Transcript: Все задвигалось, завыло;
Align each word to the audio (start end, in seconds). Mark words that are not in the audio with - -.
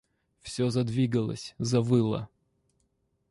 Все 0.41 0.71
задвигалось, 0.71 1.53
завыло; 1.59 2.27